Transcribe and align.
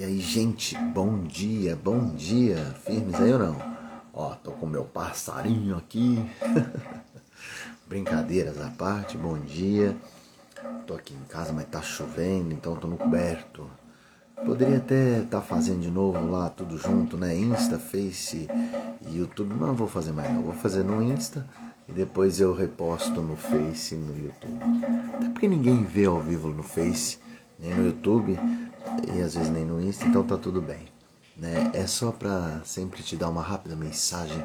E 0.00 0.02
aí, 0.02 0.18
gente, 0.18 0.78
bom 0.78 1.24
dia, 1.24 1.76
bom 1.76 2.06
dia. 2.14 2.56
Firmes 2.86 3.16
aí 3.16 3.34
ou 3.34 3.38
não? 3.38 3.56
Ó, 4.14 4.34
tô 4.34 4.50
com 4.52 4.64
meu 4.64 4.84
passarinho 4.84 5.76
aqui. 5.76 6.18
Brincadeiras 7.86 8.58
à 8.62 8.70
parte, 8.70 9.18
bom 9.18 9.38
dia. 9.38 9.94
Tô 10.86 10.94
aqui 10.94 11.12
em 11.12 11.28
casa, 11.28 11.52
mas 11.52 11.66
tá 11.66 11.82
chovendo, 11.82 12.54
então 12.54 12.76
tô 12.76 12.88
no 12.88 12.96
coberto. 12.96 13.70
Poderia 14.42 14.78
até 14.78 15.18
estar 15.18 15.40
tá 15.40 15.46
fazendo 15.46 15.80
de 15.80 15.90
novo 15.90 16.30
lá 16.30 16.48
tudo 16.48 16.78
junto, 16.78 17.18
né? 17.18 17.36
Insta, 17.36 17.78
Face 17.78 18.48
e 19.06 19.18
YouTube. 19.18 19.54
Não 19.54 19.74
vou 19.74 19.86
fazer 19.86 20.12
mais 20.12 20.32
não. 20.32 20.40
Vou 20.40 20.54
fazer 20.54 20.82
no 20.82 21.02
Insta 21.02 21.46
e 21.86 21.92
depois 21.92 22.40
eu 22.40 22.54
reposto 22.54 23.20
no 23.20 23.36
Face 23.36 23.94
e 23.94 23.98
no 23.98 24.16
YouTube. 24.16 24.60
Até 25.12 25.28
porque 25.28 25.46
ninguém 25.46 25.84
vê 25.84 26.06
ao 26.06 26.18
vivo 26.18 26.48
no 26.48 26.62
Face, 26.62 27.18
nem 27.58 27.74
no 27.74 27.84
YouTube 27.84 28.38
e 29.12 29.20
às 29.22 29.34
vezes 29.34 29.50
nem 29.50 29.64
no 29.64 29.80
Insta, 29.80 30.06
então 30.06 30.22
tá 30.22 30.36
tudo 30.36 30.60
bem. 30.60 30.88
Né? 31.36 31.70
É 31.72 31.86
só 31.86 32.12
para 32.12 32.60
sempre 32.64 33.02
te 33.02 33.16
dar 33.16 33.28
uma 33.28 33.42
rápida 33.42 33.74
mensagem 33.74 34.42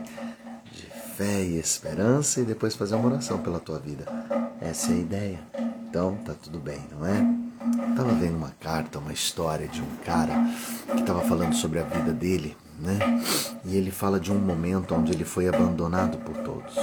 de 0.71 0.83
fé 1.15 1.41
e 1.41 1.57
esperança 1.57 2.41
e 2.41 2.45
depois 2.45 2.75
fazer 2.75 2.95
uma 2.95 3.07
oração 3.07 3.39
pela 3.39 3.59
tua 3.59 3.79
vida. 3.79 4.05
Essa 4.61 4.91
é 4.91 4.95
a 4.95 4.99
ideia. 4.99 5.39
Então 5.89 6.15
tá 6.25 6.33
tudo 6.33 6.59
bem, 6.59 6.79
não 6.91 7.05
é? 7.05 7.25
Tava 7.95 8.13
vendo 8.13 8.37
uma 8.37 8.51
carta, 8.59 8.99
uma 8.99 9.13
história 9.13 9.67
de 9.67 9.81
um 9.81 9.95
cara 10.03 10.33
que 10.91 10.99
estava 10.99 11.21
falando 11.21 11.53
sobre 11.53 11.79
a 11.79 11.83
vida 11.83 12.11
dele, 12.11 12.55
né? 12.79 12.99
E 13.63 13.75
ele 13.75 13.91
fala 13.91 14.19
de 14.19 14.31
um 14.31 14.39
momento 14.39 14.93
onde 14.93 15.11
ele 15.11 15.25
foi 15.25 15.47
abandonado 15.47 16.17
por 16.17 16.35
todos. 16.37 16.75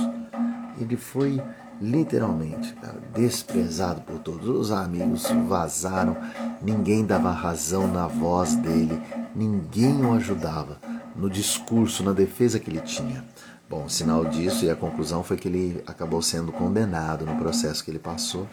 Ele 0.80 0.96
foi 0.96 1.40
literalmente, 1.82 2.72
cara, 2.74 3.00
desprezado 3.12 4.02
por 4.02 4.20
todos. 4.20 4.48
Os 4.48 4.70
amigos 4.70 5.26
vazaram, 5.48 6.16
ninguém 6.62 7.04
dava 7.04 7.32
razão 7.32 7.88
na 7.88 8.06
voz 8.06 8.54
dele, 8.54 9.02
ninguém 9.34 10.04
o 10.04 10.12
ajudava 10.12 10.78
no 11.16 11.28
discurso, 11.28 12.04
na 12.04 12.12
defesa 12.12 12.60
que 12.60 12.70
ele 12.70 12.80
tinha. 12.80 13.24
Bom, 13.68 13.88
sinal 13.88 14.24
disso 14.24 14.64
e 14.64 14.70
a 14.70 14.76
conclusão 14.76 15.24
foi 15.24 15.36
que 15.36 15.48
ele 15.48 15.82
acabou 15.86 16.22
sendo 16.22 16.52
condenado 16.52 17.26
no 17.26 17.36
processo 17.36 17.82
que 17.84 17.90
ele 17.90 17.98
passou 17.98 18.46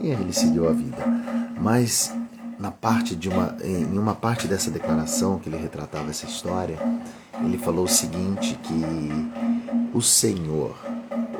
e 0.00 0.08
ele 0.08 0.32
seguiu 0.32 0.68
a 0.68 0.72
vida. 0.72 1.04
Mas 1.60 2.14
na 2.58 2.70
parte 2.70 3.16
de 3.16 3.28
uma, 3.28 3.56
em 3.62 3.98
uma 3.98 4.14
parte 4.14 4.46
dessa 4.46 4.70
declaração 4.70 5.38
que 5.38 5.48
ele 5.48 5.56
retratava 5.56 6.10
essa 6.10 6.26
história, 6.26 6.78
ele 7.40 7.58
falou 7.58 7.86
o 7.86 7.88
seguinte 7.88 8.58
que 8.62 9.96
o 9.96 10.02
Senhor 10.02 10.76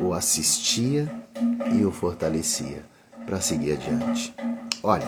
o 0.01 0.15
assistia 0.15 1.11
e 1.73 1.85
o 1.85 1.91
fortalecia 1.91 2.85
para 3.27 3.41
seguir 3.41 3.73
adiante. 3.73 4.35
Olha, 4.83 5.07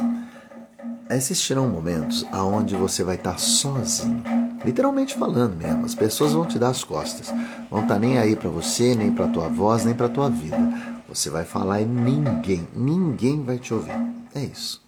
existirão 1.09 1.69
momentos 1.69 2.27
aonde 2.31 2.77
você 2.77 3.03
vai 3.03 3.17
estar 3.17 3.39
sozinho, 3.39 4.23
literalmente 4.65 5.17
falando 5.17 5.57
mesmo. 5.57 5.85
As 5.85 5.95
pessoas 5.95 6.33
vão 6.33 6.45
te 6.47 6.59
dar 6.59 6.69
as 6.69 6.85
costas, 6.85 7.33
vão 7.71 7.83
estar 7.83 7.99
nem 7.99 8.19
aí 8.19 8.37
para 8.37 8.51
você, 8.51 8.95
nem 8.95 9.13
para 9.13 9.29
tua 9.29 9.49
voz, 9.49 9.85
nem 9.85 9.95
para 9.95 10.09
tua 10.09 10.29
vida. 10.29 10.59
Você 11.09 11.31
vai 11.31 11.45
falar 11.45 11.81
e 11.81 11.87
ninguém, 11.87 12.69
ninguém 12.75 13.43
vai 13.43 13.59
te 13.59 13.75
ouvir. 13.75 13.97
É 14.35 14.41
isso. 14.41 14.83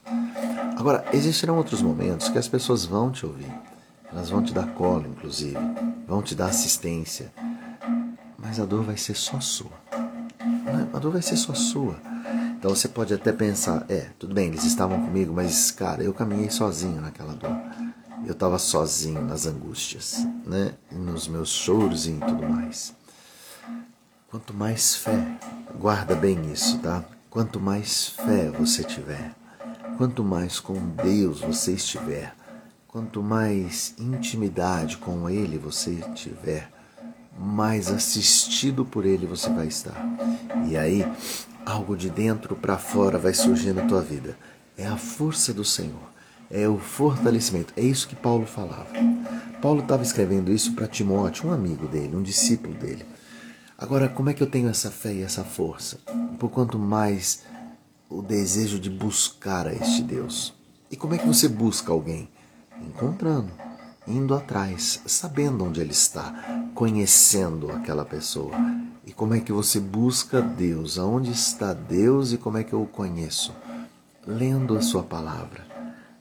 Agora, 0.76 1.04
existirão 1.12 1.56
outros 1.56 1.82
momentos 1.82 2.28
que 2.28 2.38
as 2.38 2.48
pessoas 2.48 2.84
vão 2.84 3.10
te 3.10 3.26
ouvir. 3.26 3.52
Elas 4.10 4.30
vão 4.30 4.42
te 4.42 4.52
dar 4.52 4.66
colo, 4.74 5.06
inclusive, 5.08 5.58
vão 6.06 6.22
te 6.22 6.34
dar 6.34 6.46
assistência. 6.46 7.32
Mas 8.38 8.60
a 8.60 8.64
dor 8.64 8.82
vai 8.82 8.96
ser 8.96 9.14
só 9.14 9.40
sua. 9.40 9.81
A 10.92 10.98
dor 10.98 11.12
vai 11.12 11.22
ser 11.22 11.36
só 11.36 11.54
sua. 11.54 11.96
Então 12.58 12.70
você 12.70 12.86
pode 12.86 13.12
até 13.12 13.32
pensar, 13.32 13.84
é, 13.88 14.10
tudo 14.18 14.34
bem, 14.34 14.48
eles 14.48 14.64
estavam 14.64 15.00
comigo, 15.00 15.32
mas 15.32 15.70
cara, 15.70 16.02
eu 16.02 16.14
caminhei 16.14 16.50
sozinho 16.50 17.00
naquela 17.00 17.34
dor. 17.34 17.56
Eu 18.24 18.32
estava 18.32 18.56
sozinho 18.58 19.20
nas 19.20 19.46
angústias, 19.46 20.24
né? 20.46 20.74
Nos 20.90 21.26
meus 21.26 21.48
choros 21.48 22.06
e 22.06 22.12
tudo 22.12 22.48
mais. 22.48 22.94
Quanto 24.30 24.54
mais 24.54 24.94
fé, 24.94 25.38
guarda 25.78 26.14
bem 26.14 26.52
isso, 26.52 26.78
tá? 26.78 27.04
Quanto 27.28 27.58
mais 27.58 28.08
fé 28.08 28.50
você 28.50 28.84
tiver, 28.84 29.34
quanto 29.98 30.22
mais 30.22 30.60
com 30.60 30.74
Deus 31.02 31.40
você 31.40 31.72
estiver, 31.72 32.34
quanto 32.86 33.22
mais 33.22 33.94
intimidade 33.98 34.98
com 34.98 35.28
Ele 35.28 35.58
você 35.58 35.96
tiver, 36.14 36.70
mais 37.38 37.90
assistido 37.90 38.84
por 38.84 39.04
Ele 39.04 39.26
você 39.26 39.50
vai 39.50 39.66
estar. 39.66 39.96
E 40.68 40.76
aí, 40.76 41.06
algo 41.64 41.96
de 41.96 42.10
dentro 42.10 42.54
para 42.54 42.78
fora 42.78 43.18
vai 43.18 43.34
surgir 43.34 43.72
na 43.72 43.86
tua 43.86 44.00
vida. 44.02 44.36
É 44.76 44.86
a 44.86 44.96
força 44.96 45.52
do 45.52 45.64
Senhor, 45.64 46.10
é 46.50 46.68
o 46.68 46.78
fortalecimento. 46.78 47.72
É 47.76 47.82
isso 47.82 48.08
que 48.08 48.16
Paulo 48.16 48.46
falava. 48.46 48.88
Paulo 49.60 49.80
estava 49.80 50.02
escrevendo 50.02 50.52
isso 50.52 50.74
para 50.74 50.86
Timóteo, 50.86 51.48
um 51.48 51.52
amigo 51.52 51.86
dele, 51.86 52.16
um 52.16 52.22
discípulo 52.22 52.74
dele. 52.74 53.04
Agora, 53.78 54.08
como 54.08 54.30
é 54.30 54.34
que 54.34 54.42
eu 54.42 54.46
tenho 54.46 54.68
essa 54.68 54.90
fé 54.90 55.12
e 55.12 55.22
essa 55.22 55.44
força? 55.44 55.98
Por 56.38 56.50
quanto 56.50 56.78
mais 56.78 57.42
o 58.08 58.22
desejo 58.22 58.78
de 58.78 58.90
buscar 58.90 59.66
a 59.66 59.72
este 59.72 60.02
Deus. 60.02 60.54
E 60.90 60.96
como 60.96 61.14
é 61.14 61.18
que 61.18 61.26
você 61.26 61.48
busca 61.48 61.90
alguém? 61.90 62.28
Encontrando 62.80 63.61
indo 64.06 64.34
atrás, 64.34 65.00
sabendo 65.06 65.64
onde 65.64 65.80
ele 65.80 65.92
está, 65.92 66.34
conhecendo 66.74 67.70
aquela 67.70 68.04
pessoa. 68.04 68.54
E 69.06 69.12
como 69.12 69.34
é 69.34 69.40
que 69.40 69.52
você 69.52 69.80
busca 69.80 70.40
Deus? 70.40 70.98
Aonde 70.98 71.30
está 71.30 71.72
Deus 71.72 72.32
e 72.32 72.38
como 72.38 72.58
é 72.58 72.64
que 72.64 72.72
eu 72.72 72.82
o 72.82 72.86
conheço? 72.86 73.52
Lendo 74.26 74.76
a 74.76 74.82
sua 74.82 75.02
palavra. 75.02 75.72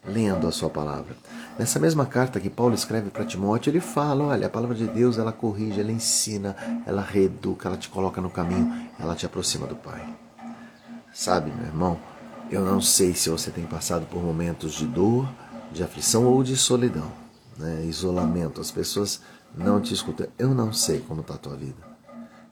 Lendo 0.04 0.48
a 0.48 0.52
sua 0.52 0.70
palavra. 0.70 1.16
Nessa 1.60 1.80
mesma 1.80 2.08
carta 2.08 2.40
que 2.40 2.50
Paulo 2.50 2.74
escreve 2.74 3.12
para 3.12 3.26
Timóteo, 3.26 3.70
ele 3.70 3.80
fala: 3.80 4.26
olha, 4.26 4.48
a 4.48 4.50
palavra 4.50 4.76
de 4.76 4.88
Deus 4.88 5.20
ela 5.20 5.32
corrige, 5.32 5.80
ela 5.80 5.92
ensina, 5.92 6.56
ela 6.88 7.04
reeduca, 7.04 7.68
ela 7.68 7.78
te 7.78 7.88
coloca 7.88 8.20
no 8.20 8.30
caminho, 8.30 8.90
ela 9.00 9.16
te 9.16 9.28
aproxima 9.28 9.68
do 9.68 9.76
Pai. 9.76 10.04
Sabe, 11.14 11.52
meu 11.52 11.68
irmão, 11.68 12.00
eu 12.50 12.66
não 12.66 12.82
sei 12.82 13.14
se 13.14 13.30
você 13.30 13.52
tem 13.52 13.66
passado 13.66 14.08
por 14.08 14.24
momentos 14.24 14.74
de 14.74 14.88
dor, 14.88 15.30
de 15.72 15.84
aflição 15.84 16.26
ou 16.26 16.42
de 16.42 16.58
solidão 16.58 17.21
né, 17.62 17.86
isolamento, 17.86 18.60
as 18.60 18.72
pessoas 18.72 19.22
não 19.56 19.80
te 19.80 19.94
escutam. 19.94 20.28
Eu 20.38 20.54
não 20.54 20.74
sei 20.74 21.00
como 21.00 21.22
está 21.22 21.36
a 21.36 21.38
tua 21.38 21.56
vida, 21.56 21.82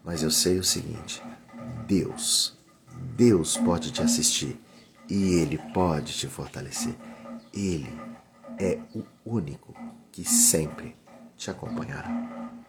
mas 0.04 0.24
eu 0.24 0.32
sei 0.32 0.60
o 0.60 0.64
seguinte: 0.64 1.22
Deus, 1.88 2.58
Deus 3.16 3.58
pode 3.58 3.92
te 3.92 4.02
assistir 4.02 4.60
e 5.10 5.34
Ele 5.34 5.58
pode 5.74 6.14
te 6.14 6.28
fortalecer. 6.28 6.96
Ele 7.54 7.92
é 8.58 8.80
o 8.94 9.04
único 9.26 9.74
que 10.12 10.24
sempre 10.24 10.96
te 11.36 11.50
acompanhará. 11.50 12.60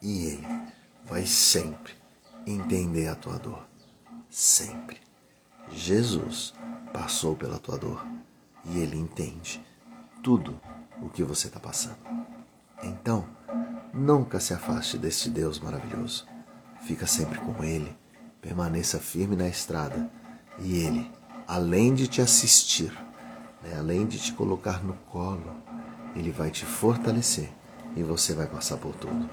E 0.00 0.26
Ele 0.26 0.46
vai 1.04 1.26
sempre 1.26 1.92
entender 2.46 3.08
a 3.08 3.14
tua 3.14 3.38
dor. 3.38 3.66
Sempre. 4.30 5.00
Jesus 5.70 6.54
passou 6.92 7.36
pela 7.36 7.58
tua 7.58 7.76
dor 7.76 8.06
e 8.64 8.78
Ele 8.78 8.96
entende 8.96 9.64
tudo 10.22 10.58
o 11.00 11.08
que 11.08 11.22
você 11.22 11.48
está 11.48 11.60
passando. 11.60 11.98
Então, 12.82 13.26
nunca 13.92 14.40
se 14.40 14.54
afaste 14.54 14.98
deste 14.98 15.30
Deus 15.30 15.58
maravilhoso. 15.58 16.26
Fica 16.82 17.06
sempre 17.06 17.38
com 17.38 17.64
Ele, 17.64 17.96
permaneça 18.40 18.98
firme 18.98 19.36
na 19.36 19.48
estrada 19.48 20.10
e 20.58 20.76
Ele, 20.76 21.10
além 21.46 21.94
de 21.94 22.06
te 22.06 22.20
assistir, 22.20 22.92
né, 23.62 23.76
além 23.78 24.06
de 24.06 24.18
te 24.18 24.32
colocar 24.32 24.82
no 24.84 24.94
colo, 25.10 25.56
Ele 26.14 26.30
vai 26.30 26.50
te 26.50 26.64
fortalecer 26.64 27.50
e 27.96 28.02
você 28.02 28.34
vai 28.34 28.46
passar 28.46 28.76
por 28.76 28.94
tudo. 28.94 29.28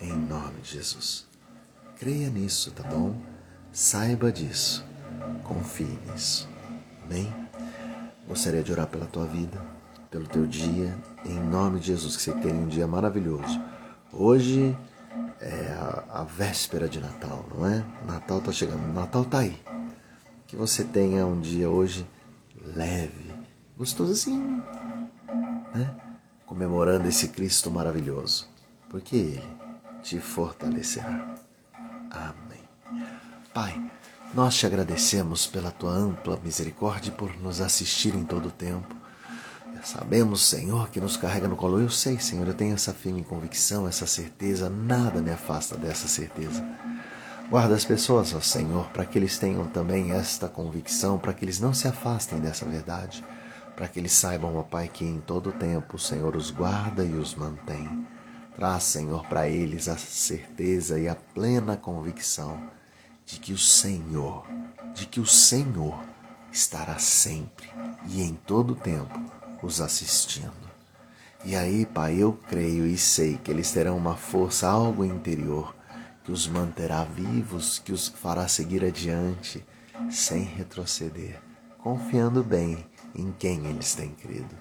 Em 0.00 0.12
nome 0.12 0.60
de 0.62 0.72
Jesus. 0.72 1.26
Creia 1.96 2.28
nisso, 2.28 2.72
tá 2.72 2.82
bom? 2.82 3.14
Saiba 3.72 4.32
disso. 4.32 4.84
Confie 5.44 5.98
nisso. 6.10 6.48
Amém? 7.04 7.32
Gostaria 8.26 8.62
de 8.64 8.72
orar 8.72 8.88
pela 8.88 9.06
tua 9.06 9.26
vida 9.26 9.81
pelo 10.12 10.26
teu 10.26 10.46
dia, 10.46 10.94
em 11.24 11.40
nome 11.40 11.80
de 11.80 11.86
Jesus, 11.86 12.16
que 12.16 12.22
você 12.22 12.32
tenha 12.32 12.54
um 12.54 12.68
dia 12.68 12.86
maravilhoso. 12.86 13.58
Hoje 14.12 14.76
é 15.40 15.72
a, 15.72 16.20
a 16.20 16.22
véspera 16.22 16.86
de 16.86 17.00
Natal, 17.00 17.46
não 17.52 17.66
é? 17.66 17.82
Natal 18.06 18.38
está 18.38 18.52
chegando, 18.52 18.92
Natal 18.92 19.22
está 19.22 19.38
aí. 19.38 19.58
Que 20.46 20.54
você 20.54 20.84
tenha 20.84 21.26
um 21.26 21.40
dia 21.40 21.70
hoje 21.70 22.06
leve, 22.76 23.32
gostoso 23.74 24.12
assim, 24.12 24.62
né? 25.74 25.96
Comemorando 26.44 27.08
esse 27.08 27.28
Cristo 27.28 27.70
maravilhoso, 27.70 28.46
porque 28.90 29.16
Ele 29.16 29.42
te 30.02 30.20
fortalecerá. 30.20 31.34
Amém. 32.10 33.08
Pai, 33.54 33.90
nós 34.34 34.56
te 34.56 34.66
agradecemos 34.66 35.46
pela 35.46 35.70
tua 35.70 35.92
ampla 35.92 36.38
misericórdia 36.44 37.08
e 37.08 37.12
por 37.12 37.34
nos 37.38 37.62
assistir 37.62 38.14
em 38.14 38.26
todo 38.26 38.48
o 38.48 38.52
tempo. 38.52 39.01
Sabemos, 39.84 40.42
Senhor, 40.42 40.90
que 40.90 41.00
nos 41.00 41.16
carrega 41.16 41.48
no 41.48 41.56
colo. 41.56 41.80
Eu 41.80 41.90
sei, 41.90 42.18
Senhor, 42.18 42.46
eu 42.46 42.54
tenho 42.54 42.74
essa 42.74 42.94
firme 42.94 43.24
convicção, 43.24 43.88
essa 43.88 44.06
certeza, 44.06 44.70
nada 44.70 45.20
me 45.20 45.30
afasta 45.30 45.76
dessa 45.76 46.06
certeza. 46.06 46.64
Guarda 47.50 47.74
as 47.74 47.84
pessoas, 47.84 48.32
ó 48.32 48.40
Senhor, 48.40 48.88
para 48.90 49.04
que 49.04 49.18
eles 49.18 49.38
tenham 49.38 49.66
também 49.66 50.12
esta 50.12 50.48
convicção, 50.48 51.18
para 51.18 51.34
que 51.34 51.44
eles 51.44 51.58
não 51.58 51.74
se 51.74 51.88
afastem 51.88 52.38
dessa 52.38 52.64
verdade. 52.64 53.24
para 53.74 53.88
que 53.88 53.98
eles 53.98 54.12
saibam, 54.12 54.54
ó 54.56 54.62
Pai, 54.62 54.86
que 54.86 55.04
em 55.04 55.18
todo 55.18 55.50
tempo 55.50 55.96
o 55.96 55.98
Senhor 55.98 56.36
os 56.36 56.50
guarda 56.50 57.04
e 57.04 57.14
os 57.14 57.34
mantém. 57.34 58.06
Traz, 58.54 58.84
Senhor, 58.84 59.26
para 59.26 59.48
eles 59.48 59.88
a 59.88 59.96
certeza 59.96 61.00
e 61.00 61.08
a 61.08 61.14
plena 61.14 61.76
convicção 61.76 62.62
de 63.24 63.40
que 63.40 63.52
o 63.52 63.58
Senhor, 63.58 64.46
de 64.94 65.06
que 65.06 65.18
o 65.18 65.26
Senhor 65.26 65.98
estará 66.52 66.98
sempre 66.98 67.70
e 68.06 68.22
em 68.22 68.34
todo 68.34 68.74
tempo 68.74 69.41
os 69.62 69.80
assistindo. 69.80 70.70
E 71.44 71.56
aí, 71.56 71.84
Pai, 71.86 72.16
eu 72.16 72.32
creio 72.48 72.86
e 72.86 72.96
sei 72.96 73.36
que 73.36 73.50
eles 73.50 73.72
terão 73.72 73.96
uma 73.96 74.16
força, 74.16 74.68
algo 74.68 75.04
interior, 75.04 75.74
que 76.24 76.30
os 76.30 76.46
manterá 76.46 77.04
vivos, 77.04 77.78
que 77.78 77.92
os 77.92 78.08
fará 78.08 78.46
seguir 78.46 78.84
adiante, 78.84 79.64
sem 80.10 80.42
retroceder, 80.42 81.40
confiando 81.78 82.44
bem 82.44 82.86
em 83.14 83.32
quem 83.32 83.66
eles 83.66 83.94
têm 83.94 84.10
crido. 84.10 84.54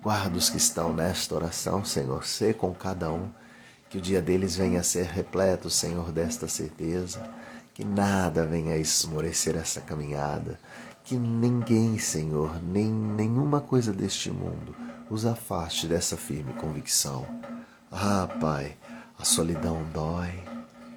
Guarda 0.00 0.36
os 0.36 0.48
que 0.50 0.56
estão 0.56 0.92
nesta 0.92 1.34
oração, 1.34 1.84
Senhor, 1.84 2.24
sê 2.24 2.52
com 2.52 2.72
cada 2.72 3.10
um, 3.12 3.30
que 3.88 3.98
o 3.98 4.00
dia 4.00 4.22
deles 4.22 4.56
venha 4.56 4.80
a 4.80 4.84
ser 4.84 5.06
repleto, 5.06 5.68
Senhor, 5.68 6.10
desta 6.10 6.48
certeza, 6.48 7.28
que 7.74 7.84
nada 7.84 8.46
venha 8.46 8.74
a 8.74 8.78
esmorecer 8.78 9.56
essa 9.56 9.80
caminhada, 9.80 10.58
que 11.04 11.16
ninguém, 11.16 11.98
Senhor, 11.98 12.62
nem 12.62 12.90
nenhuma 12.90 13.60
coisa 13.60 13.92
deste 13.92 14.30
mundo 14.30 14.74
os 15.10 15.26
afaste 15.26 15.86
dessa 15.86 16.16
firme 16.16 16.54
convicção. 16.54 17.26
Ah, 17.90 18.26
Pai, 18.40 18.78
a 19.18 19.24
solidão 19.24 19.84
dói, 19.92 20.42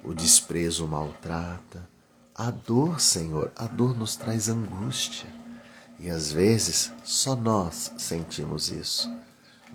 o 0.02 0.14
desprezo 0.14 0.86
maltrata, 0.86 1.86
a 2.34 2.50
dor, 2.50 3.00
Senhor, 3.00 3.52
a 3.56 3.66
dor 3.66 3.96
nos 3.96 4.16
traz 4.16 4.48
angústia. 4.48 5.28
E 5.98 6.10
às 6.10 6.30
vezes 6.30 6.92
só 7.04 7.34
nós 7.34 7.92
sentimos 7.98 8.70
isso. 8.70 9.10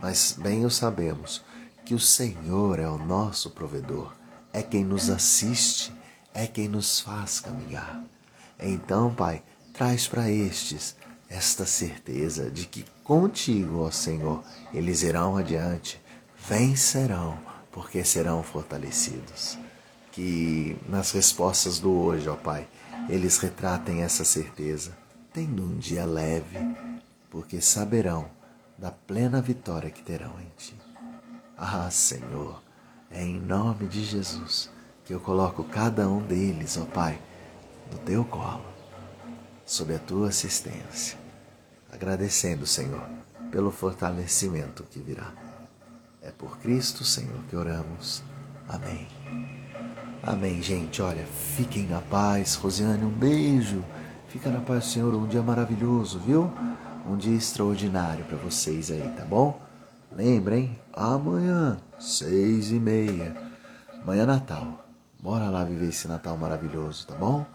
Mas 0.01 0.35
bem 0.37 0.65
o 0.65 0.71
sabemos 0.71 1.43
que 1.85 1.93
o 1.93 1.99
Senhor 1.99 2.79
é 2.79 2.87
o 2.87 2.97
nosso 2.97 3.49
provedor, 3.51 4.13
é 4.53 4.63
quem 4.63 4.83
nos 4.83 5.09
assiste, 5.09 5.93
é 6.33 6.47
quem 6.47 6.67
nos 6.67 6.99
faz 6.99 7.39
caminhar. 7.39 8.03
Então, 8.59 9.13
Pai, 9.13 9.43
traz 9.73 10.07
para 10.07 10.29
estes 10.29 10.95
esta 11.29 11.65
certeza 11.65 12.51
de 12.51 12.65
que 12.65 12.85
contigo, 13.03 13.83
ó 13.83 13.91
Senhor, 13.91 14.43
eles 14.73 15.01
irão 15.01 15.37
adiante, 15.37 16.01
vencerão, 16.47 17.37
porque 17.71 18.03
serão 18.03 18.43
fortalecidos. 18.43 19.57
Que 20.11 20.77
nas 20.89 21.11
respostas 21.11 21.79
do 21.79 21.91
hoje, 21.91 22.27
ó 22.27 22.35
Pai, 22.35 22.67
eles 23.07 23.37
retratem 23.37 24.01
essa 24.01 24.25
certeza, 24.25 24.91
tendo 25.31 25.63
um 25.63 25.77
dia 25.77 26.05
leve, 26.05 26.57
porque 27.29 27.61
saberão 27.61 28.29
da 28.77 28.91
plena 28.91 29.41
vitória 29.41 29.89
que 29.89 30.03
terão 30.03 30.33
em 30.41 30.51
Ti. 30.57 30.75
Ah, 31.57 31.89
Senhor, 31.89 32.61
é 33.09 33.23
em 33.23 33.39
nome 33.39 33.87
de 33.87 34.03
Jesus 34.03 34.69
que 35.05 35.13
eu 35.13 35.19
coloco 35.19 35.63
cada 35.63 36.07
um 36.09 36.21
deles, 36.21 36.77
ó 36.77 36.85
Pai, 36.85 37.19
no 37.91 37.97
Teu 37.99 38.23
colo, 38.25 38.70
sob 39.71 39.95
a 39.95 39.99
Tua 39.99 40.27
assistência 40.27 41.17
agradecendo, 41.89 42.65
Senhor, 42.65 43.07
pelo 43.49 43.71
fortalecimento 43.71 44.83
que 44.83 44.99
virá. 44.99 45.31
É 46.21 46.29
por 46.29 46.57
Cristo, 46.57 47.05
Senhor, 47.05 47.41
que 47.49 47.55
oramos. 47.55 48.21
Amém. 48.67 49.07
Amém, 50.21 50.61
gente. 50.61 51.01
Olha, 51.01 51.25
fiquem 51.55 51.87
na 51.87 52.01
paz. 52.01 52.55
Rosiane, 52.55 53.05
um 53.05 53.09
beijo. 53.09 53.81
Fica 54.27 54.49
na 54.49 54.59
paz, 54.59 54.87
Senhor. 54.87 55.15
Um 55.15 55.25
dia 55.25 55.41
maravilhoso, 55.41 56.19
viu? 56.19 56.51
Um 57.07 57.15
dia 57.15 57.37
extraordinário 57.37 58.25
para 58.25 58.37
vocês 58.37 58.91
aí, 58.91 59.09
tá 59.15 59.23
bom? 59.23 59.57
Lembrem, 60.11 60.77
amanhã, 60.91 61.77
seis 61.97 62.71
e 62.71 62.79
meia. 62.79 63.35
Amanhã 64.03 64.23
é 64.23 64.25
Natal. 64.25 64.85
Bora 65.17 65.49
lá 65.49 65.63
viver 65.63 65.87
esse 65.87 66.09
Natal 66.09 66.37
maravilhoso, 66.37 67.07
tá 67.07 67.15
bom? 67.15 67.45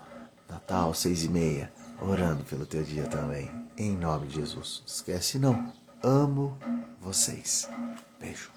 Natal, 0.48 0.94
seis 0.94 1.22
e 1.22 1.28
meia 1.28 1.70
orando 2.00 2.44
pelo 2.44 2.66
teu 2.66 2.82
dia 2.82 3.04
também. 3.04 3.50
Em 3.76 3.96
nome 3.96 4.26
de 4.28 4.36
Jesus. 4.36 4.82
Esquece 4.86 5.38
não. 5.38 5.72
Amo 6.02 6.56
vocês. 7.00 7.68
Beijo. 8.18 8.55